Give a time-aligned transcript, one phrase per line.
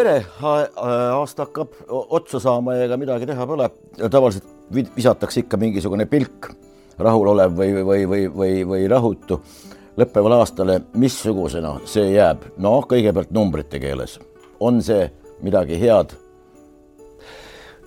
[0.00, 3.68] tere, aasta hakkab otsa saama ja ega midagi teha pole.
[4.10, 4.46] tavaliselt
[4.96, 6.48] visatakse ikka mingisugune pilk
[6.98, 9.40] rahulolev või, või, või, või, või rahutu
[10.00, 12.46] lõppevale aastale, missugusena see jääb?
[12.56, 14.16] noh, kõigepealt numbrite keeles,
[14.60, 15.10] on see
[15.44, 16.16] midagi head?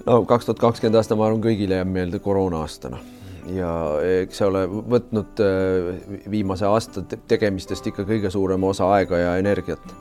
[0.06, 3.02] no kaks tuhat kakskümmend aasta, ma arvan, kõigile jääb meelde koroona aastana
[3.50, 3.74] ja
[4.22, 9.96] eks see ole võtnud äh, viimase aasta tegemistest ikka kõige suurema osa aega ja energiat.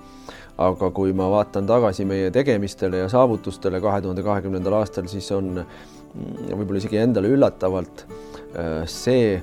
[0.68, 5.54] Aga kui ma vaatan tagasi meie tegemistele ja saavutustele kahe tuhande kahekümnendal aastal, siis on
[5.62, 9.40] mm, võib-olla isegi endale üllatavalt äh, see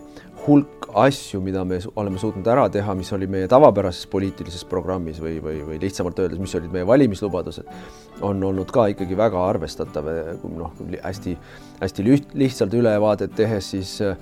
[0.48, 5.38] hulk asju, mida me oleme suutnud ära teha, mis oli meie tavapärases poliitilises programmis või,
[5.44, 7.68] või, või lihtsamalt öeldes, mis olid meie valimislubadused,
[8.26, 10.10] on olnud ka ikkagi väga arvestatav,
[10.56, 10.74] noh,
[11.04, 12.08] hästi-hästi
[12.40, 14.18] lihtsalt ülevaadet tehes, siis äh,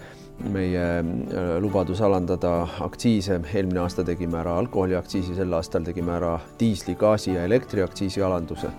[0.53, 6.95] meie äh, lubadus alandada aktsiise, eelmine aasta tegime ära alkoholiaktsiisi, sel aastal tegime ära diisli,
[6.99, 8.71] gaasi ja elektriaktsiisi alanduse.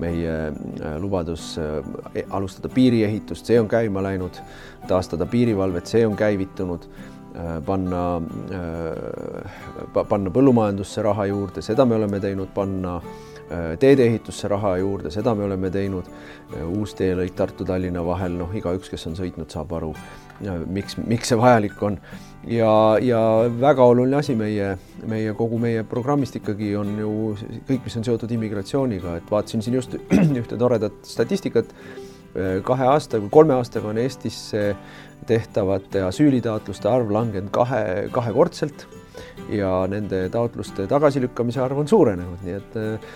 [0.00, 4.42] Meie äh, lubadus e-, alustada piiriehitust, see on käima läinud,
[4.88, 6.86] taastada piirivalvet, see on käivitunud.
[7.30, 8.16] Äh, panna,
[8.50, 15.34] äh, panna põllumajandusse raha juurde, seda me oleme teinud, panna äh, teedeehitusse raha juurde, seda
[15.38, 16.10] me oleme teinud.
[16.66, 19.92] uus teelõik Tartu-Tallinna vahel, noh, igaüks, kes on sõitnud, saab aru,
[20.66, 21.98] miks, miks see vajalik on.
[22.48, 23.20] ja, ja
[23.60, 24.72] väga oluline asi meie,
[25.08, 27.10] meie kogu meie programmist ikkagi on ju
[27.68, 29.96] kõik, mis on seotud immigratsiooniga, et vaatasin siin just
[30.40, 31.74] ühte toredat statistikat.
[32.62, 34.60] Kahe aasta või kolme aastaga on Eestisse
[35.26, 38.86] tehtavate asüülitaotluste arv langenud kahe, kahekordselt.
[39.50, 43.08] Ja nende taotluste tagasilükkamise arv on suurenenud, nii et eh,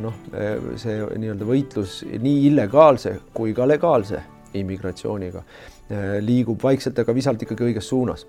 [0.00, 4.22] noh, eh, see nii-öelda võitlus nii illegaalse kui ka legaalse
[4.56, 5.44] immigratsiooniga
[6.24, 8.22] liigub vaikselt, aga visalt ikkagi õiges suunas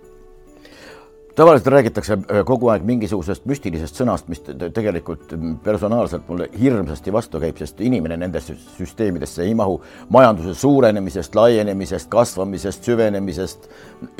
[1.35, 7.57] tavaliselt räägitakse äh, kogu aeg mingisugusest müstilisest sõnast, mis tegelikult personaalselt mulle hirmsasti vastu käib,
[7.61, 9.79] sest inimene nendesse süsteemidesse ei mahu.
[10.09, 13.69] majanduse suurenemisest, laienemisest, kasvamisest, süvenemisest,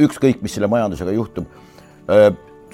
[0.02, 1.46] ükskõik, mis selle majandusega juhtub.
[2.10, 2.32] Äh,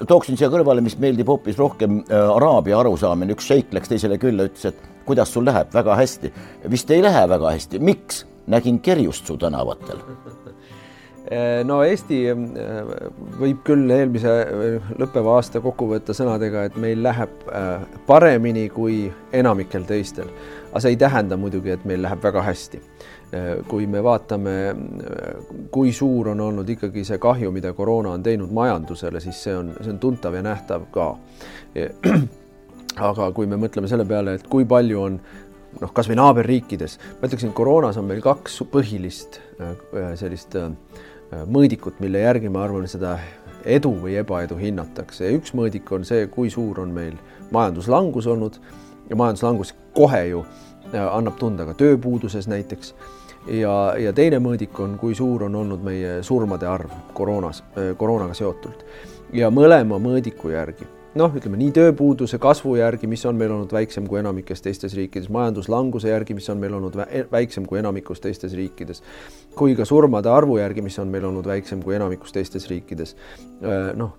[0.08, 4.48] tooksin siia kõrvale, mis meeldib hoopis rohkem äh, araabia arusaamine, üks šeik läks teisele külla,
[4.48, 6.32] ütles, et kuidas sul läheb, väga hästi.
[6.72, 8.26] vist ei lähe väga hästi, miks?
[8.50, 10.00] nägin kerjust su tänavatel
[11.66, 12.38] no Eesti eh,
[13.40, 17.44] võib küll eelmise eh, lõppeva aasta kokku võtta sõnadega, et meil läheb
[18.08, 19.04] paremini kui
[19.34, 20.32] enamikel teistel,
[20.72, 22.82] aga see ei tähenda muidugi, et meil läheb väga hästi.
[23.70, 24.54] kui me vaatame,
[25.70, 29.70] kui suur on olnud ikkagi see kahju, mida koroona on teinud majandusele, siis see on,
[29.84, 31.12] see on tuntav ja nähtav ka.
[33.10, 35.20] aga kui me mõtleme selle peale, et kui palju on
[35.78, 39.38] noh, kasvõi naaberriikides, ma ütleksin, koroonas on meil kaks põhilist
[40.18, 43.18] sellist äh, Äh, mõõdikut, mille järgi ma arvan, seda
[43.66, 45.26] edu või ebaedu hinnatakse.
[45.28, 47.18] Ja üks mõõdik on see, kui suur on meil
[47.52, 48.60] majanduslangus olnud.
[49.10, 50.44] Ja majanduslangus kohe ju
[50.94, 52.94] äh, annab tunda ka tööpuuduses näiteks.
[53.48, 58.34] ja, ja teine mõõdik on, kui suur on olnud meie surmade arv koroonas, äh, koroonaga
[58.34, 58.86] seotult.
[59.34, 64.08] Ja mõlema mõõdiku järgi noh, ütleme nii tööpuuduse kasvu järgi, mis on meil olnud väiksem
[64.10, 66.96] kui enamikes teistes riikides, majanduslanguse järgi, mis on meil olnud
[67.32, 69.04] väiksem kui enamikus teistes riikides,
[69.58, 73.16] kui ka surmade arvu järgi, mis on meil olnud väiksem kui enamikus teistes riikides.
[74.00, 74.16] Noh,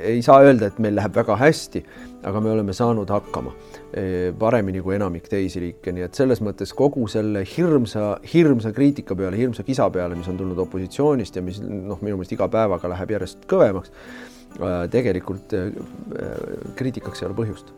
[0.00, 1.84] ei saa öelda, et meil läheb väga hästi,
[2.28, 6.70] aga me oleme saanud hakkama äh, paremini kui enamik teisi riike, nii et selles mõttes
[6.76, 11.58] kogu selle hirmsa, hirmsa kriitika peale, hirmsa kisa peale, mis on tulnud opositsioonist ja mis
[11.62, 13.90] noh, minu meelest iga päevaga läheb järjest kõvemaks
[14.90, 15.70] tegelikult äh,
[16.76, 17.72] kriitikaks ei ole põhjust.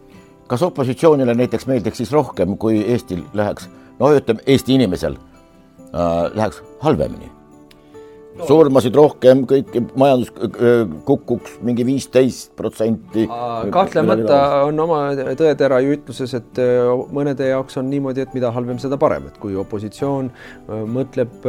[0.46, 3.68] kas opositsioonile näiteks meeldiks siis rohkem, kui Eestil läheks,
[3.98, 7.30] no ütleme, Eesti inimesel äh, läheks halvemini.
[8.42, 10.32] Surmasid rohkem, kõik majandus
[11.06, 13.28] kukuks mingi viisteist protsenti.
[13.70, 15.00] kahtlemata on oma
[15.38, 16.60] tõetera ju ütluses, et
[17.14, 20.30] mõnede jaoks on niimoodi, et mida halvem, seda parem, et kui opositsioon
[20.90, 21.46] mõtleb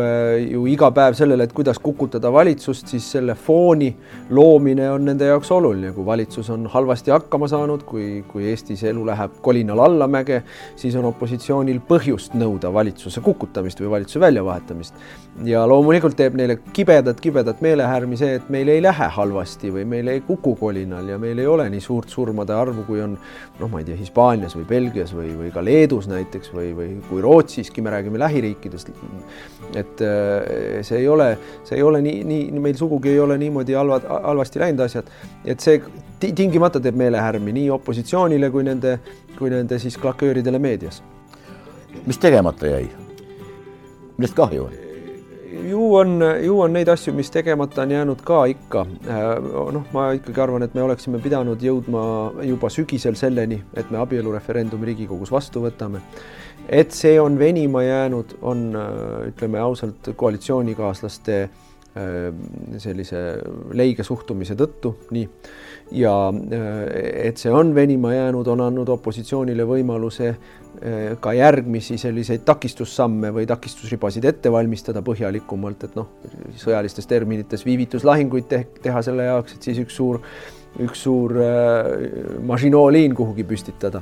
[0.51, 3.89] ju iga päev sellele, et kuidas kukutada valitsust, siis selle fooni
[4.29, 9.05] loomine on nende jaoks oluline, kui valitsus on halvasti hakkama saanud, kui, kui Eestis elu
[9.09, 10.43] läheb kolinal allamäge,
[10.79, 14.93] siis on opositsioonil põhjust nõuda valitsuse kukutamist või valitsuse väljavahetamist.
[15.43, 20.21] ja loomulikult teeb neile kibedat-kibedat meelehärmi see, et meil ei lähe halvasti või meil ei
[20.25, 23.87] kuku kolinal ja meil ei ole nii suurt surmade arvu, kui on noh, ma ei
[23.87, 28.19] tea, Hispaanias või Belgias või, või ka Leedus näiteks või, või kui Rootsiski, me räägime
[28.19, 28.91] lähiriikidest.
[29.75, 31.31] et äh, see ei ole,
[31.63, 35.11] see ei ole nii, nii meil sugugi ei ole niimoodi halvad, halvasti läinud asjad,
[35.45, 35.81] et see
[36.19, 38.97] tingimata teeb meelehärmi nii opositsioonile kui nende,
[39.39, 41.03] kui nende siis klakööridele meedias.
[42.05, 42.89] mis tegemata jäi?
[44.17, 44.84] millest kahju on?
[45.63, 48.85] Ju on, ju on neid asju, mis tegemata on jäänud ka ikka.
[49.71, 52.05] noh, ma ikkagi arvan, et me oleksime pidanud jõudma
[52.43, 56.01] juba sügisel selleni, et me abielureferendumi Riigikogus vastu võtame.
[56.69, 58.71] et see on venima jäänud, on
[59.27, 61.49] ütleme ausalt koalitsioonikaaslaste
[62.81, 63.19] sellise
[63.71, 65.29] leige suhtumise tõttu, nii.
[65.95, 66.11] Ja
[66.91, 70.33] et see on venima jäänud, on andnud opositsioonile võimaluse
[70.83, 76.09] Äh, ka järgmisi selliseid takistussamme või takistusribasid ette valmistada põhjalikumalt, et noh,
[76.59, 80.19] sõjalistes terminites viivituslahinguid te teha selle jaoks, et siis üks suur,
[80.83, 81.91] üks suur äh,
[82.45, 84.01] mažinooliin kuhugi püstitada.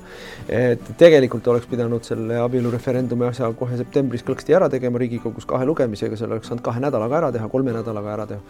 [0.49, 6.17] et tegelikult oleks pidanud selle abielureferendumi asja kohe septembris kõlksti ära tegema Riigikogus kahe lugemisega,
[6.17, 8.41] selle oleks saanud kahe nädalaga ära teha, kolme nädalaga ära teha.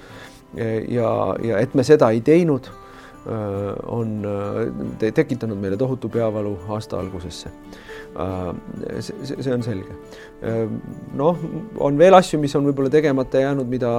[0.89, 1.09] ja,
[1.43, 4.21] ja et me seda ei teinud äh, on
[5.03, 9.95] tekitanud meile tohutu peavalu aasta algusesse Äh, see, see on selge.
[10.43, 10.65] Äh,
[11.17, 11.39] noh,
[11.83, 13.93] on veel asju, mis on võib-olla tegemata jäänud, mida,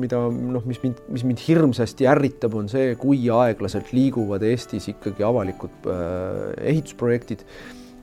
[0.00, 5.24] mida noh, mis mind, mis mind hirmsasti ärritab, on see, kui aeglaselt liiguvad Eestis ikkagi
[5.26, 7.46] avalikud äh, ehitusprojektid.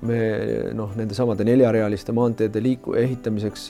[0.02, 0.18] me
[0.74, 3.68] noh, nendesamade neljarealiste maanteede liiku-, ehitamiseks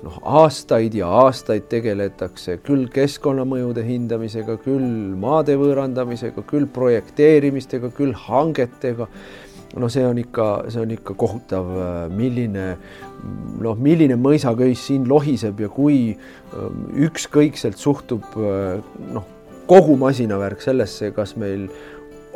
[0.00, 4.86] noh, aastaid ja aastaid tegeletakse küll keskkonnamõjude hindamisega, küll
[5.20, 9.10] maade võõrandamisega, küll projekteerimistega, küll hangetega
[9.76, 11.68] no see on ikka, see on ikka kohutav,
[12.14, 12.70] milline
[13.64, 18.78] noh, milline mõisaköis siin lohiseb ja kui ähm, ükskõikselt suhtub äh,
[19.12, 19.26] noh,
[19.68, 21.66] kogu masinavärk sellesse, kas meil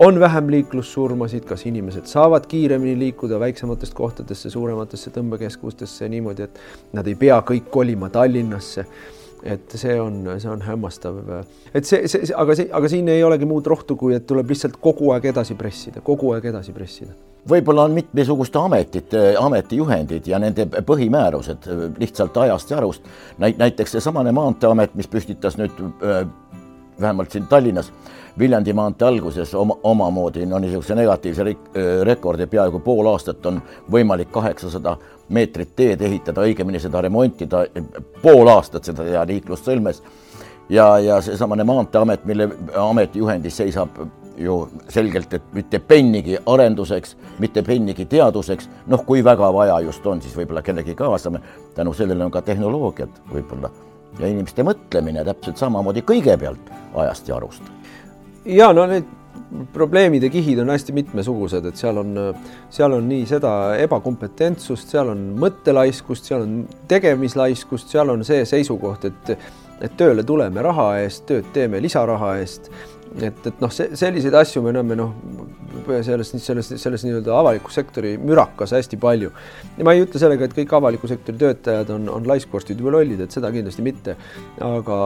[0.03, 7.09] on vähem liiklussurmasid, kas inimesed saavad kiiremini liikuda väiksematest kohtadesse suurematesse tõmbekeskustesse niimoodi, et nad
[7.09, 8.87] ei pea kõik kolima Tallinnasse
[9.43, 11.19] et see on, see on hämmastav.
[11.75, 14.79] et see, see, aga see, aga siin ei olegi muud rohtu, kui et tuleb lihtsalt
[14.83, 17.15] kogu aeg edasi pressida, kogu aeg edasi pressida.
[17.49, 21.67] võib-olla on mitmesuguste ametite, ametijuhendid ja nende põhimäärused
[21.99, 23.11] lihtsalt ajast ja arust.
[23.39, 25.83] näiteks seesamane Maanteeamet, mis püstitas nüüd
[27.03, 27.93] vähemalt siin Tallinnas
[28.39, 31.45] Viljandi maantee alguses oma, omamoodi no niisuguse negatiivse
[32.03, 33.61] rekordi, peaaegu pool aastat on
[33.93, 34.97] võimalik kaheksasada
[35.29, 37.67] meetrit teed ehitada, õigemini seda remontida,
[38.23, 40.03] pool aastat seda teha liiklussõlmes.
[40.69, 44.01] ja, ja seesamane Maanteeamet, mille ametijuhendis seisab
[44.37, 50.23] ju selgelt, et mitte pennigi arenduseks, mitte pennigi teaduseks, noh, kui väga vaja just on,
[50.23, 51.41] siis võib-olla kellegi kaasame,
[51.75, 57.63] tänu sellele on ka tehnoloogiad võib-olla ja inimeste mõtlemine täpselt samamoodi kõigepealt ajast ja arust.
[58.45, 59.09] ja no need
[59.73, 62.15] probleemide kihid on hästi mitmesugused, et seal on,
[62.73, 63.51] seal on nii seda
[63.83, 69.37] ebakompetentsust, seal on mõttelaiskust, seal on tegemislaiskust, seal on see seisukoht, et
[69.83, 72.69] et tööle tuleme raha eest, tööd teeme lisaraha eest
[73.21, 75.13] et, et noh, see selliseid asju me näeme noh,
[76.05, 79.33] selles, selles, selles nii-öelda avaliku sektori mürakas hästi palju.
[79.77, 83.25] ja ma ei ütle sellega, et kõik avaliku sektori töötajad on, on laiskvorstid või lollid,
[83.25, 84.17] et seda kindlasti mitte.
[84.61, 84.99] aga,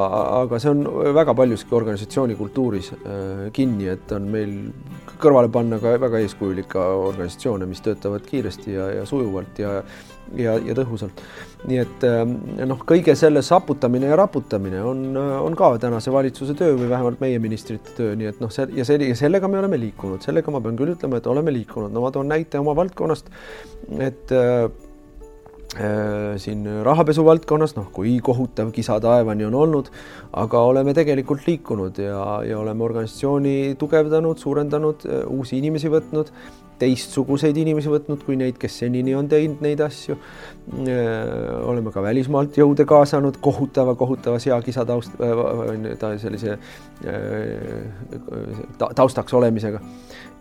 [0.42, 0.84] aga see on
[1.16, 4.56] väga paljuski organisatsiooni kultuuris äh, kinni, et on meil
[5.20, 9.80] kõrvale panna ka väga eeskujulikke organisatsioone, mis töötavad kiiresti ja, ja sujuvalt ja
[10.34, 11.20] ja, ja tõhusalt.
[11.66, 12.34] nii et ähm,
[12.68, 17.38] noh, kõige selle saputamine ja raputamine on, on ka tänase valitsuse töö või vähemalt meie
[17.42, 20.62] ministrite töö, nii et noh, see ja see ja sellega me oleme liikunud, sellega ma
[20.64, 23.30] pean küll ütlema, et oleme liikunud, no ma toon näite oma valdkonnast,
[23.98, 24.66] et äh,
[25.76, 29.90] äh siin rahapesu valdkonnas, noh, kui kohutav kisa taevani on olnud,
[30.38, 36.32] aga oleme tegelikult liikunud ja, ja oleme organisatsiooni tugevdanud, suurendanud, äh, uusi inimesi võtnud
[36.80, 40.16] teistsuguseid inimesi võtnud kui neid, kes senini on teinud neid asju.
[40.82, 40.94] Äh,
[41.62, 45.30] oleme ka välismaalt jõude kaasanud kohutava, kohutava seakisa taust, äh,
[46.00, 46.60] ta sellise äh,
[48.78, 49.80] taustaks olemisega.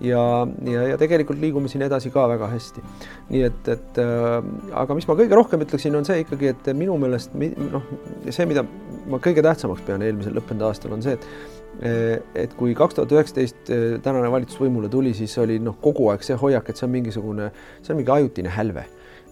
[0.02, 2.82] ja, ja, ja tegelikult liigume siin edasi ka väga hästi.
[3.30, 4.00] nii et, et
[4.74, 7.84] aga mis ma kõige rohkem ütleksin, on see ikkagi, et minu meelest noh,
[8.28, 8.62] see, mida
[9.08, 11.24] ma kõige tähtsamaks pean eelmisel lõppenud aastal, on see, et
[11.82, 16.24] et kui kaks tuhat üheksateist eh, tänane valitsus võimule tuli, siis oli noh, kogu aeg
[16.24, 17.50] see hoiak, et see on mingisugune,
[17.82, 18.86] see on mingi ajutine hälve,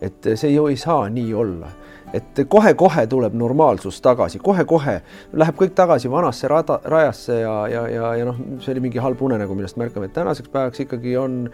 [0.04, 1.72] et see ju ei saa nii olla,
[2.14, 5.00] et kohe-kohe tuleb normaalsus tagasi kohe,, kohe-kohe
[5.40, 9.22] läheb kõik tagasi vanasse rada, rajasse ja, ja, ja, ja noh, see oli mingi halb
[9.24, 11.46] unenägu, millest märkame, et tänaseks päevaks ikkagi on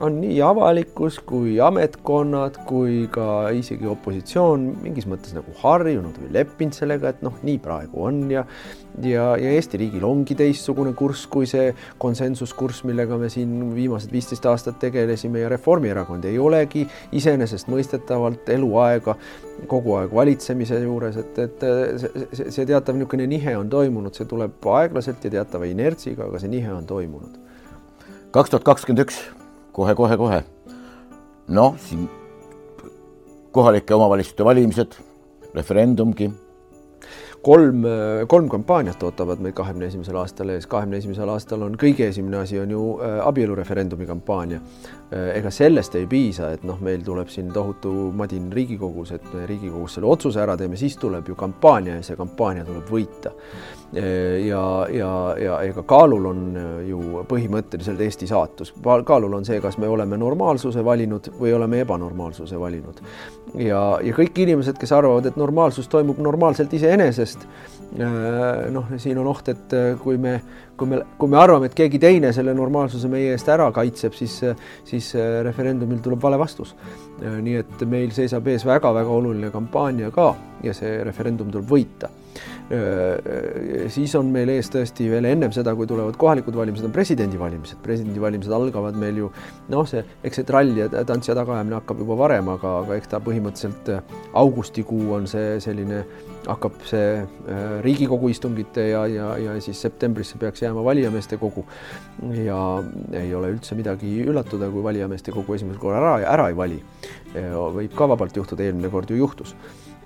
[0.00, 6.76] on nii avalikkus kui ametkonnad kui ka isegi opositsioon mingis mõttes nagu harjunud või leppinud
[6.76, 8.46] sellega, et noh, nii praegu on ja
[9.04, 14.46] ja, ja Eesti riigil ongi teistsugune kurss kui see konsensuskurss, millega me siin viimased viisteist
[14.50, 19.16] aastat tegelesime ja Reformierakond ei olegi iseenesestmõistetavalt eluaega
[19.70, 21.66] kogu aeg valitsemise juures, et, et
[22.00, 26.52] see, see teatav niisugune nihe on toimunud, see tuleb aeglaselt ja teatava inertsiga, aga see
[26.56, 27.36] nihe on toimunud.
[28.30, 29.20] kaks tuhat kakskümmend üks
[29.80, 30.42] kohe-kohe-kohe.
[31.48, 32.06] noh, siin
[33.50, 34.94] kohalike omavalitsuste valimised,
[35.54, 36.30] referendumgi
[37.42, 37.84] kolm,
[38.28, 40.66] kolm kampaaniat ootavad meid kahekümne esimesel aastal ees.
[40.66, 44.60] kahekümne esimesel aastal on kõige esimene asi on ju äh, abielureferendumi kampaania.
[45.08, 49.46] Äh, ega sellest ei piisa, et noh, meil tuleb siin tohutu madin Riigikogus, et me
[49.48, 53.32] Riigikogus selle otsuse ära teeme, siis tuleb ju kampaania ja see kampaania tuleb võita
[53.92, 55.10] ja, ja,
[55.42, 56.42] ja ega kaalul on
[56.86, 58.72] ju põhimõtteliselt Eesti saatus.
[59.06, 63.02] kaalul on see, kas me oleme normaalsuse valinud või oleme ebanormaalsuse valinud.
[63.58, 67.46] ja, ja kõik inimesed, kes arvavad, et normaalsus toimub normaalselt iseenesest,
[68.70, 70.38] noh, siin on oht, et kui me,
[70.80, 74.38] kui me, kui me arvame, et keegi teine selle normaalsuse meie eest ära kaitseb, siis,
[74.88, 75.12] siis
[75.46, 76.74] referendumil tuleb vale vastus.
[77.20, 80.32] nii et meil seisab ees väga-väga oluline kampaania ka
[80.64, 82.08] ja see referendum tuleb võita
[83.90, 87.80] siis on meil ees tõesti veel ennem seda, kui tulevad kohalikud valimised, on presidendivalimised.
[87.82, 89.30] presidendivalimised algavad meil ju
[89.72, 93.10] noh, see, eks see trall ja tants ja tagaajamine hakkab juba varem, aga, aga eks
[93.10, 93.90] ta põhimõtteliselt
[94.38, 96.04] augustikuu on see selline,
[96.46, 97.24] hakkab see
[97.84, 101.64] Riigikogu istungite ja, ja, ja siis septembrisse peaks jääma valijameeste kogu.
[102.44, 102.58] ja
[103.12, 106.80] ei ole üldse midagi üllatuda, kui valijameeste kogu esimesel korral ära, ära ei vali.
[107.34, 109.54] Võib ka vabalt juhtuda, eelmine kord ju juhtus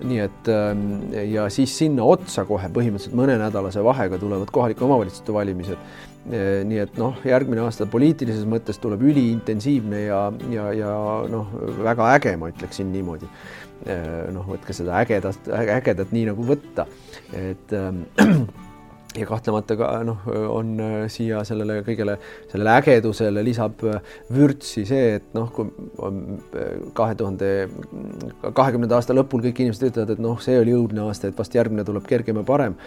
[0.03, 5.79] nii et ähm, ja siis sinna otsa kohe põhimõtteliselt mõnenädalase vahega tulevad kohalike omavalitsuste valimised.
[6.25, 10.93] Nii et noh, järgmine aasta poliitilises mõttes tuleb üliintensiivne ja, ja, ja
[11.29, 11.51] noh,
[11.85, 13.29] väga äge, ma ütleksin niimoodi.
[14.33, 16.87] Noh, võtke seda ägedat, ägedat nii nagu võtta,
[17.29, 18.01] et ähm,
[19.19, 22.17] ja kahtlemata ka noh, on äh, siia sellele kõigele,
[22.51, 23.99] sellele ägedusele lisab äh,
[24.33, 27.51] vürtsi see, et noh, kui äh, kahe tuhande
[28.45, 31.85] kahekümnenda aasta lõpul kõik inimesed ütlevad, et noh, see oli õudne aasta, et vast järgmine
[31.87, 32.79] tuleb kergem ja parem.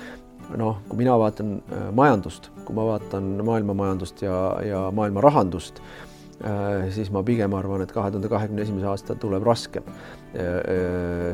[0.56, 1.58] noh, kui mina vaatan
[1.92, 5.82] majandust, kui ma vaatan maailma majandust ja, ja maailma rahandust,
[6.94, 9.84] siis ma pigem arvan, et kahe tuhande kahekümne esimese aasta tuleb raskem.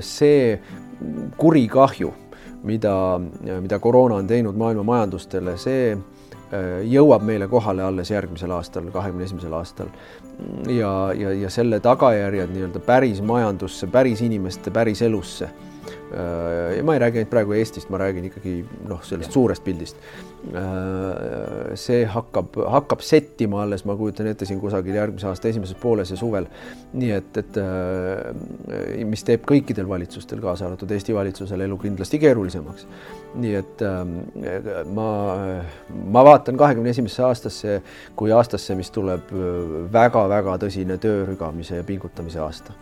[0.00, 0.58] see
[1.38, 2.10] kurikahju
[2.64, 3.20] mida,
[3.60, 9.24] mida koroona on teinud maailma majandustele, see äh, jõuab meile kohale alles järgmisel aastal, kahekümne
[9.28, 9.92] esimesel aastal.
[10.68, 15.50] ja, ja, ja selle tagajärjed nii-öelda päris majandusse, päris inimeste päris elusse
[16.14, 18.54] ma ei räägi ainult praegu Eestist, ma räägin ikkagi
[18.88, 19.98] noh, sellest suurest pildist.
[20.54, 26.12] Äh, see hakkab, hakkab settima alles, ma kujutan ette siin kusagil järgmise aasta esimeses pooles
[26.12, 26.46] ja suvel.
[26.94, 32.86] nii et, et äh, mis teeb kõikidel valitsustel, kaasa arvatud Eesti valitsusel elu kindlasti keerulisemaks.
[33.34, 33.84] nii et
[34.94, 35.10] ma,
[35.90, 37.80] ma vaatan kahekümne esimesse aastasse
[38.16, 39.32] kui aastasse, mis tuleb
[39.92, 42.76] väga-väga tõsine töörügamise ja pingutamise aasta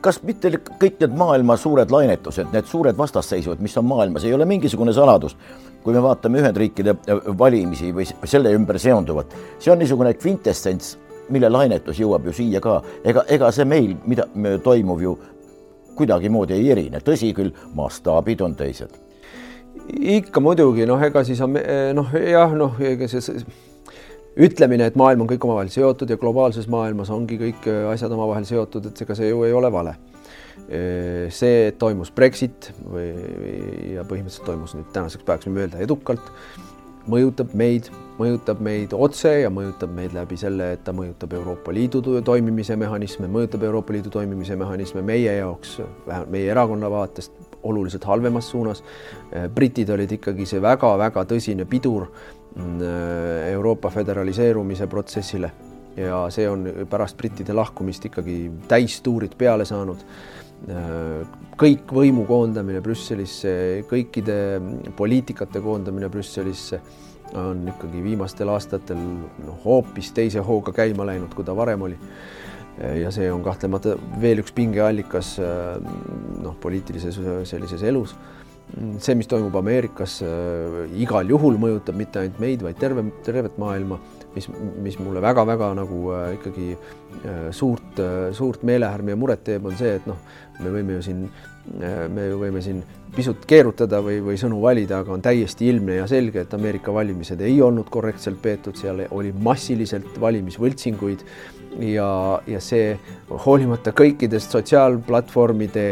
[0.00, 0.50] kas mitte
[0.80, 5.36] kõik need maailma suured lainetused, need suured vastasseisud, mis on maailmas, ei ole mingisugune saladus.
[5.82, 10.98] kui me vaatame Ühendriikide äh, valimisi või selle ümber seonduvat, see on niisugune kvintessents,
[11.30, 14.26] mille lainetus jõuab ju siia ka, ega, ega see meil, mida
[14.64, 15.14] toimuv ju
[15.96, 18.90] kuidagimoodi ei erine, tõsi küll, mastaabid on teised.
[19.88, 23.38] ikka muidugi noh, ega siis noh, jah, noh, ega see
[24.38, 28.46] ütlemine, et maailm on kõik omavahel seotud ja globaalses maailmas ongi kõik äh, asjad omavahel
[28.48, 29.96] seotud, et ega see ju ei ole vale.
[30.68, 33.10] Äh, see, et toimus Brexit või,
[33.94, 36.30] ja põhimõtteliselt toimus nüüd tänaseks päevaks võime öelda edukalt,
[37.08, 42.02] mõjutab meid, mõjutab meid otse ja mõjutab meid läbi selle, et ta mõjutab Euroopa Liidu
[42.24, 47.32] toimimise mehhanisme, mõjutab Euroopa Liidu toimimise mehhanisme meie jaoks, vähemalt meie erakonna vaatest
[47.68, 48.84] oluliselt halvemas suunas.
[49.34, 52.06] Äh, britid olid ikkagi see väga-väga tõsine pidur
[52.58, 55.50] Euroopa föderaliseerumise protsessile
[55.98, 58.38] ja see on pärast brittide lahkumist ikkagi
[58.70, 60.02] täistuurid peale saanud.
[60.68, 61.26] Äh,
[61.58, 64.58] kõik võimu koondamine Brüsselisse, kõikide
[64.98, 66.80] poliitikate koondamine Brüsselisse
[67.38, 71.98] on ikkagi viimastel aastatel noh, hoopis teise hooga käima läinud, kui ta varem oli.
[72.82, 78.16] Äh, ja see on kahtlemata veel üks pingeallikas noh, poliitilises sellises elus
[79.00, 83.98] see, mis toimub Ameerikas äh,, igal juhul mõjutab mitte ainult meid, vaid terve, tervet maailma,
[84.34, 84.48] mis,
[84.84, 89.78] mis mulle väga-väga nagu äh, ikkagi äh, suurt äh,, suurt meelehärmi ja muret teeb, on
[89.78, 90.20] see, et noh,
[90.60, 92.82] me võime ju siin äh,, me ju võime siin
[93.16, 97.40] pisut keerutada või, või sõnu valida, aga on täiesti ilmne ja selge, et Ameerika valimised
[97.44, 101.24] ei olnud korrektselt peetud, seal oli massiliselt valimisvõltsinguid
[101.88, 102.10] ja,
[102.46, 102.92] ja see
[103.46, 105.86] hoolimata kõikidest sotsiaalplatvormide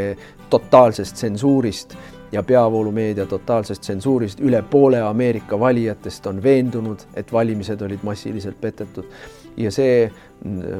[0.53, 1.97] totaalsest tsensuurist
[2.33, 9.05] ja peavoolumeedia totaalsest tsensuurist üle poole Ameerika valijatest on veendunud, et valimised olid massiliselt petetud.
[9.57, 10.11] ja see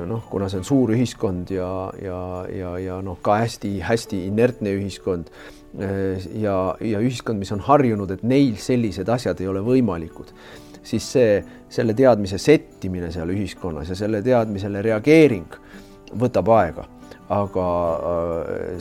[0.07, 1.69] noh, kuna see on suur ühiskond ja,
[2.03, 2.19] ja,
[2.53, 5.31] ja, ja noh, ka hästi-hästi inertne ühiskond
[6.35, 10.35] ja, ja ühiskond, mis on harjunud, et neil sellised asjad ei ole võimalikud,
[10.85, 11.39] siis see,
[11.73, 15.57] selle teadmise settimine seal ühiskonnas ja selle teadmisele reageering
[16.21, 16.87] võtab aega
[17.33, 17.67] aga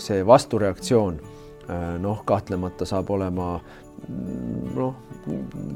[0.02, 1.18] see vastureaktsioon
[2.00, 3.60] noh, kahtlemata saab olema
[4.76, 4.94] noh,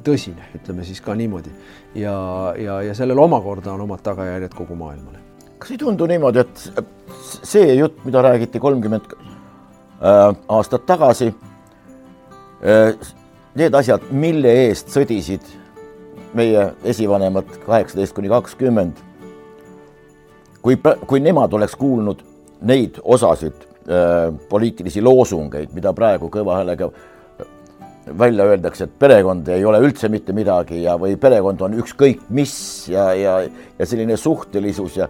[0.06, 1.52] tõsine, ütleme siis ka niimoodi
[1.98, 2.14] ja,
[2.60, 5.22] ja, ja sellel omakorda on omad tagajärjed kogu maailmale.
[5.60, 6.84] kas ei tundu niimoodi, et
[7.24, 11.32] see jutt, mida räägiti kolmkümmend äh, aastat tagasi
[12.64, 12.94] äh,,
[13.58, 15.46] need asjad, mille eest sõdisid
[16.38, 19.00] meie esivanemad kaheksateist kuni kakskümmend,
[20.62, 20.78] kui,
[21.08, 22.22] kui nemad oleks kuulnud
[22.62, 23.69] neid osasid äh,
[24.50, 26.92] poliitilisi loosungeid, mida praegu kõva häälega
[28.20, 32.54] välja öeldakse, et perekond ei ole üldse mitte midagi ja, või perekond on ükskõik mis
[32.90, 33.36] ja, ja,
[33.80, 35.10] ja selline suhtelisus ja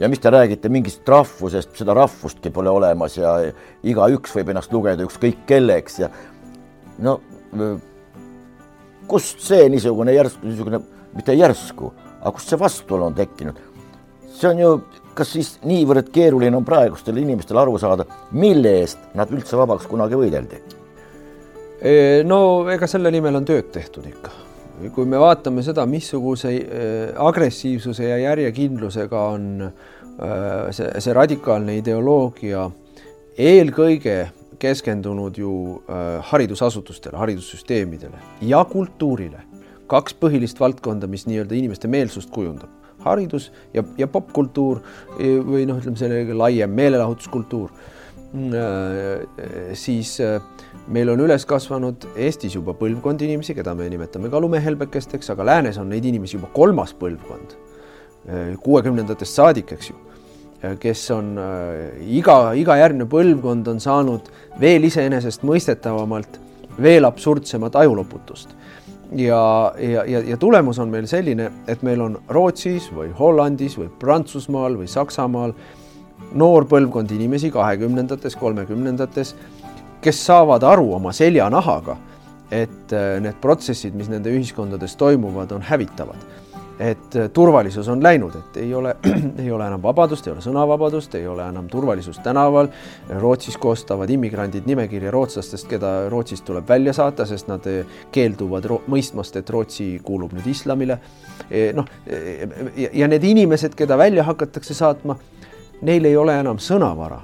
[0.00, 3.36] ja mis te räägite mingist rahvusest, seda rahvustki pole olemas ja
[3.86, 6.08] igaüks võib ennast lugeda ükskõik kelleks ja
[7.04, 7.20] no
[9.06, 10.80] kust see niisugune järsku, niisugune,
[11.14, 13.60] mitte järsku, aga kust see vastuolu on tekkinud?
[14.34, 14.74] see on ju,
[15.14, 20.18] kas siis niivõrd keeruline on praegustel inimestel aru saada, mille eest nad üldse vabaks kunagi
[20.18, 20.62] võideldi?
[22.24, 22.38] no
[22.72, 24.30] ega selle nimel on tööd tehtud ikka.
[24.94, 26.54] kui me vaatame seda, missuguse
[27.20, 29.50] agressiivsuse ja järjekindlusega on
[30.70, 32.64] see, see radikaalne ideoloogia
[33.38, 34.16] eelkõige
[34.58, 35.82] keskendunud ju
[36.30, 39.42] haridusasutustele, haridussüsteemidele ja kultuurile.
[39.86, 42.70] kaks põhilist valdkonda, mis nii-öelda inimeste meelsust kujundab,
[43.04, 44.80] haridus ja, ja popkultuur
[45.18, 47.72] või noh, ütleme sellega laiem meelelahutuskultuur,
[49.78, 50.40] siis äh,
[50.90, 55.78] meil on üles kasvanud Eestis juba põlvkond inimesi, keda me nimetame ka lumehelbekesteks, aga läänes
[55.78, 57.54] on neid inimesi juba kolmas põlvkond,
[58.64, 59.98] kuuekümnendatest saadik, eks ju,
[60.82, 61.34] kes on
[62.08, 66.40] iga, iga järgmine põlvkond on saanud veel iseenesestmõistetavamalt
[66.82, 68.50] veel absurdsemat ajuloputust.
[69.14, 73.88] Ja, ja, ja, ja tulemus on meil selline, et meil on Rootsis või Hollandis või
[73.98, 75.54] Prantsusmaal või Saksamaal
[76.34, 79.34] noor põlvkond inimesi kahekümnendates, kolmekümnendates
[80.04, 81.96] kes saavad aru oma seljanahaga,
[82.52, 86.20] et äh, need protsessid, mis nende ühiskondades toimuvad, on hävitavad.
[86.78, 88.96] Et äh, turvalisus on läinud, et ei ole,
[89.42, 92.68] ei ole enam vabadust, ei ole sõnavabadust, ei ole enam turvalisust tänaval.
[93.20, 99.38] Rootsis koostavad immigrandid nimekirja rootslastest, keda Rootsist tuleb välja saata, sest nad äh, keelduvad mõistmast,
[99.38, 100.98] et Rootsi kuulub nüüd islamile.
[101.50, 105.18] E, noh, e, ja need inimesed, keda välja hakatakse saatma,
[105.82, 107.22] neil ei ole enam sõnavara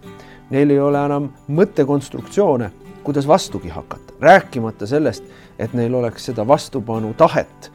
[0.50, 2.70] neil ei ole enam mõttekonstruktsioone,
[3.06, 5.24] kuidas vastugi hakata, rääkimata sellest,
[5.58, 7.70] et neil oleks seda vastupanu tahet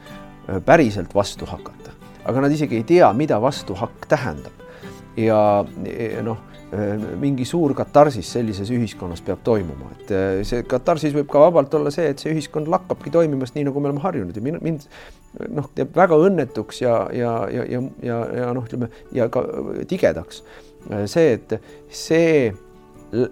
[0.64, 1.94] päriselt vastu hakata.
[2.26, 4.52] aga nad isegi ei tea, mida vastuhakk tähendab.
[5.16, 5.64] ja
[6.22, 6.38] noh,
[7.20, 10.10] mingi suur katarsis sellises ühiskonnas peab toimuma, et
[10.44, 13.88] see katarsis võib ka vabalt olla see, et see ühiskond lakkabki toimimast nii, nagu me
[13.88, 14.88] oleme harjunud ja mind, mind
[15.54, 19.46] noh, teeb väga õnnetuks ja, ja, ja, ja, ja, ja noh, ütleme ja ka
[19.88, 20.42] tigedaks
[21.06, 21.56] see, et
[21.88, 22.52] see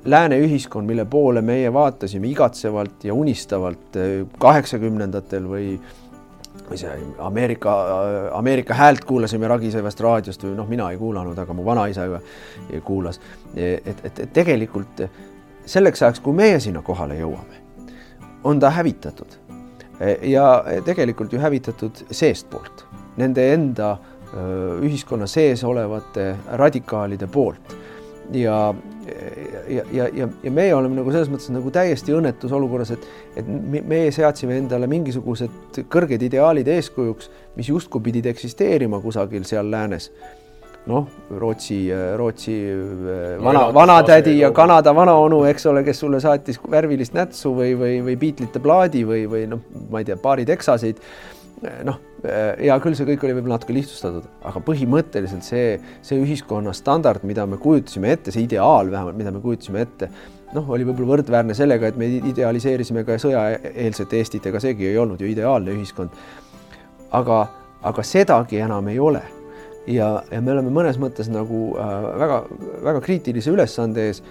[0.05, 5.69] lääne ühiskond, mille poole meie vaatasime igatsevalt ja unistavalt eh, kaheksakümnendatel või
[6.69, 7.75] või see Ameerika,
[8.33, 12.07] Ameerika häält kuulasime ragisevast raadiost või noh, mina ei kuulanud, aga mu vanaisa
[12.85, 13.21] kuulas.
[13.57, 15.05] et, et, et tegelikult
[15.67, 17.63] selleks ajaks, kui meie sinna kohale jõuame,
[18.45, 19.39] on ta hävitatud
[20.23, 22.85] ja tegelikult ju hävitatud seestpoolt,
[23.17, 23.97] nende enda
[24.83, 27.77] ühiskonna sees olevate radikaalide poolt
[28.33, 28.75] ja
[29.69, 33.05] ja, ja, ja, ja meie oleme nagu selles mõttes nagu täiesti õnnetus olukorras, et,
[33.37, 40.11] et meie seadsime endale mingisugused kõrged ideaalid eeskujuks, mis justkui pidid eksisteerima kusagil seal läänes.
[40.85, 41.07] noh,
[41.41, 47.55] Rootsi, Rootsi äh, vana, vanatädi ja Kanada vanaonu, eks ole, kes sulle saatis värvilist nätsu
[47.57, 51.01] või, või, või Beatlesite plaadi või, või noh, ma ei tea, paari teksaseid
[51.87, 55.75] noh, hea küll, see kõik oli võib-olla natuke lihtsustatud, aga põhimõtteliselt see,
[56.05, 60.09] see ühiskonna standard, mida me kujutasime ette, see ideaal vähemalt, mida me kujutasime ette,
[60.55, 65.21] noh, oli võib-olla võrdväärne sellega, et me idealiseerisime ka sõjaeelset Eestit, ega seegi ei olnud
[65.21, 66.15] ju ideaalne ühiskond.
[67.15, 67.47] aga,
[67.83, 69.23] aga sedagi enam ei ole.
[69.87, 74.23] ja, ja me oleme mõnes mõttes nagu äh, kriitilise ülesande ees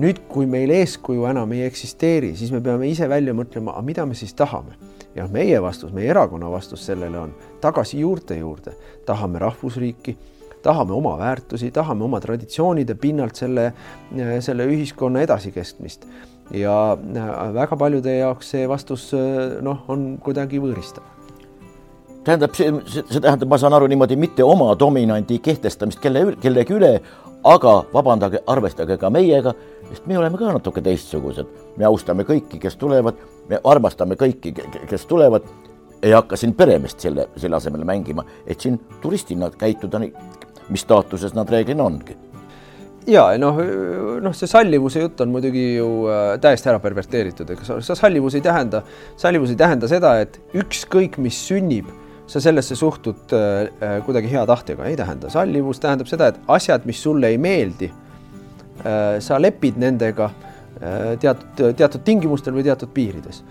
[0.00, 4.16] nüüd, kui meil eeskuju enam ei eksisteeri, siis me peame ise välja mõtlema, mida me
[4.18, 4.78] siis tahame?
[5.16, 10.14] Ja meie vastus, meie erakonna vastus sellele on tagasi juurte juurde, tahame rahvusriiki,
[10.62, 13.72] tahame oma väärtusi, tahame oma traditsioonide pinnalt selle,
[14.40, 16.06] selle ühiskonna edasikestmist.
[16.54, 21.04] Ja äh, väga paljude jaoks see vastus äh, noh, on kuidagi võõristav.
[22.26, 26.90] Tähendab, see, see tähendab, ma saan aru niimoodi, mitte oma dominandi kehtestamist kelle, kellegi üle,
[27.44, 29.54] aga vabandage, arvestage ka meiega,
[29.88, 31.46] sest me oleme ka natuke teistsugused.
[31.76, 33.16] me austame kõiki, kes tulevad,
[33.48, 34.52] me armastame kõiki,
[34.88, 35.46] kes tulevad,
[36.02, 40.00] ei hakka siin peremeest selle, selle asemel mängima, et siin turistina käituda,
[40.68, 42.16] mis staatuses nad reeglina ongi.
[43.08, 43.56] Ja noh,
[44.20, 48.44] noh, see sallivuse jutt on muidugi ju äh, täiesti ära perverteeritud, ega sa sallivus ei
[48.44, 48.82] tähenda,
[49.18, 51.88] sallivus ei tähenda seda, et ükskõik, mis sünnib,
[52.30, 55.30] sa sellesse suhtud äh, äh, kuidagi hea tahtega, ei tähenda.
[55.30, 61.74] sallivus tähendab seda, et asjad, mis sulle ei meeldi äh,, sa lepid nendega äh, teatud,
[61.76, 63.42] teatud tingimustel või teatud piirides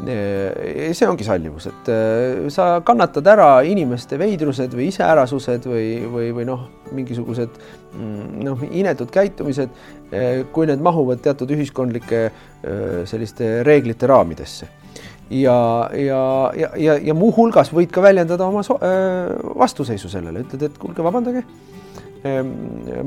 [0.00, 6.46] see ongi sallivus, et äh, sa kannatad ära inimeste veidrused või iseärasused või, või, või
[6.48, 7.58] noh, mingisugused
[7.92, 9.80] mm, noh, inetud käitumised,
[10.14, 12.34] äh, kui need mahuvad teatud ühiskondlike äh,
[13.10, 14.70] selliste reeglite raamidesse.
[15.30, 16.22] Ja, ja,
[16.58, 18.62] ja, ja, ja muuhulgas võid ka väljendada oma
[19.58, 21.44] vastuseisu sellele, ütled, et kuulge, vabandage
[22.24, 22.50] Ehm,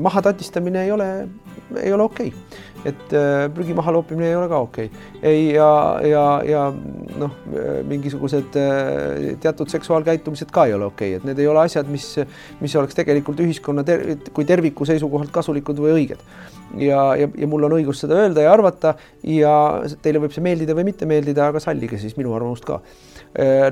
[0.02, 1.28] maha tatistamine ei ole,
[1.82, 2.38] ei ole okei okay.
[2.84, 5.04] Et äh, prügi maha loopimine ei ole ka okei okay..
[5.22, 5.68] ei ja,
[6.04, 6.64] ja, ja
[7.20, 7.36] noh,
[7.88, 12.10] mingisugused äh, teatud seksuaalkäitumised ka ei ole okei okay., et need ei ole asjad, mis,
[12.60, 16.22] mis oleks tegelikult ühiskonna ter kui terviku seisukohalt kasulikud või õiged.
[16.80, 19.56] ja, ja, ja mul on õigus seda öelda ja arvata ja
[20.02, 23.13] teile võib see meeldida või mitte meeldida, aga sallige siis minu arvamust ka Äh,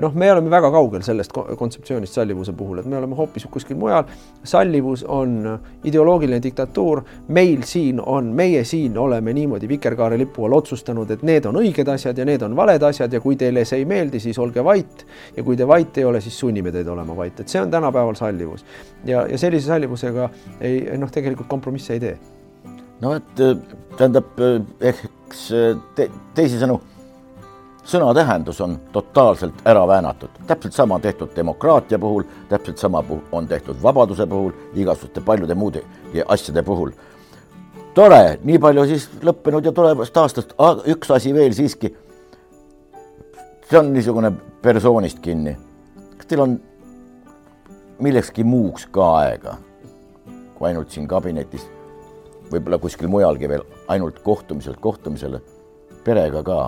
[0.03, 4.05] noh, me oleme väga kaugel sellest kontseptsioonist sallivuse puhul, et me oleme hoopis kuskil mujal.
[4.45, 11.23] sallivus on ideoloogiline diktatuur, meil siin on, meie siin oleme niimoodi vikerkaarelipu all otsustanud, et
[11.23, 14.21] need on õiged asjad ja need on valed asjad ja kui teile see ei meeldi,
[14.21, 15.07] siis olge vait.
[15.37, 18.19] ja kui te vait ei ole, siis sunnime teid olema vait, et see on tänapäeval
[18.19, 18.65] sallivus
[19.05, 22.17] ja, ja sellise sallivusega ei noh, tegelikult kompromisse ei tee.
[23.01, 23.45] no et
[23.97, 24.35] tähendab,
[24.81, 25.53] eks
[25.95, 26.81] te, teisisõnu
[27.85, 33.83] sõna tähendus on totaalselt ära väänatud, täpselt sama tehtud demokraatia puhul, täpselt sama on tehtud
[33.83, 35.83] vabaduse puhul, igasuguste paljude muude
[36.29, 36.91] asjade puhul.
[37.95, 40.55] tore, nii palju siis lõppenud ja tulevast aastast,
[40.87, 41.97] üks asi veel siiski.
[43.71, 45.57] see on niisugune persoonist kinni.
[46.17, 46.61] kas teil on
[47.99, 49.57] millekski muuks ka aega
[50.63, 51.65] kui ainult siin kabinetis,
[52.53, 55.41] võib-olla kuskil mujalgi veel ainult kohtumiselt kohtumisele,
[56.05, 56.59] perega ka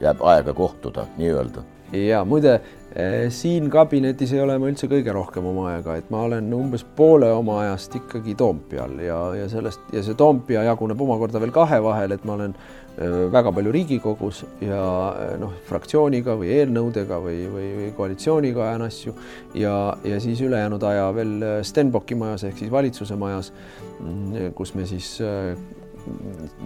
[0.00, 1.62] jääb aega kohtuda nii-öelda.
[1.92, 2.60] ja muide,
[2.96, 6.84] eh, siin kabinetis ei ole ma üldse kõige rohkem oma aega, et ma olen umbes
[6.96, 11.78] poole oma ajast ikkagi Toompeal ja, ja sellest ja see Toompea jaguneb omakorda veel kahe
[11.82, 12.56] vahel, et ma olen
[12.98, 14.82] eh, väga palju Riigikogus ja
[15.22, 19.16] eh, noh, fraktsiooniga või eelnõudega või, või, või koalitsiooniga ajan asju
[19.54, 23.52] ja, ja siis ülejäänud aja veel Stenbocki majas ehk siis valitsuse majas,
[24.00, 25.14] mm, kus me siis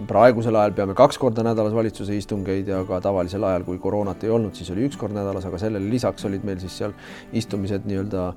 [0.07, 4.33] praegusel ajal peame kaks korda nädalas valitsuse istungeid ja ka tavalisel ajal, kui koroonat ei
[4.33, 6.93] olnud, siis oli üks kord nädalas, aga sellele lisaks olid meil siis seal
[7.37, 8.27] istumised nii-öelda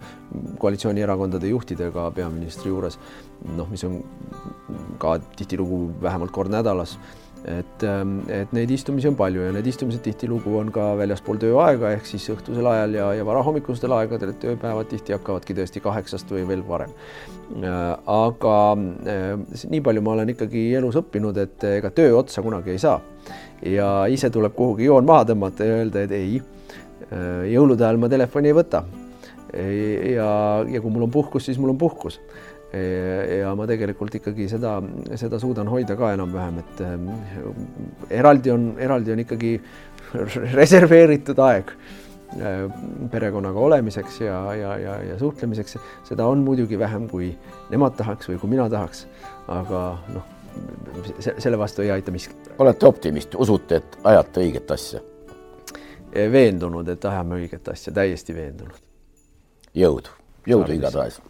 [0.63, 2.99] koalitsioonierakondade juhtidega peaministri juures.
[3.57, 4.01] noh, mis on
[4.99, 6.99] ka tihtilugu vähemalt kord nädalas
[7.45, 11.91] et, ähm, et neid istumisi on palju ja need istumised tihtilugu on ka väljaspool tööaega
[11.93, 16.47] ehk siis õhtusel ajal ja, ja varahommikustel aegadel, et tööpäevad tihti hakkavadki tõesti kaheksast või
[16.49, 16.95] veel varem.
[17.61, 17.77] Äh,
[18.15, 18.57] aga
[19.13, 22.99] äh, nii palju ma olen ikkagi elus õppinud, et ega töö otsa kunagi ei saa
[23.65, 26.41] ja ise tuleb kuhugi joon maha tõmmata ja öelda, et ei,
[27.11, 28.85] äh, jõulude ajal ma telefoni ei võta.
[29.55, 30.31] ja,
[30.67, 32.17] ja kui mul on puhkus, siis mul on puhkus
[33.39, 34.77] ja ma tegelikult ikkagi seda,
[35.21, 37.11] seda suudan hoida ka enam-vähem, et ähm,
[38.11, 39.53] eraldi on, eraldi on ikkagi
[40.59, 42.65] reserveeritud aeg äh,
[43.13, 45.79] perekonnaga olemiseks ja, ja, ja, ja suhtlemiseks.
[46.09, 47.33] seda on muidugi vähem, kui
[47.71, 49.07] nemad tahaks või kui mina tahaks,
[49.53, 49.85] aga
[50.15, 50.33] noh,
[51.19, 52.35] selle vastu ei aita miski.
[52.59, 55.05] olete optimist, usute, et ajate õiget asja?
[56.15, 58.83] veendunud, et ajame õiget asja, täiesti veendunud.
[59.75, 60.13] jõudu,
[60.47, 61.21] jõudu igatahes